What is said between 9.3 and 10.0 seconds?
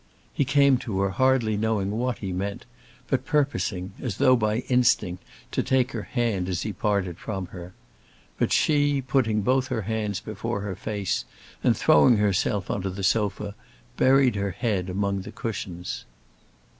both her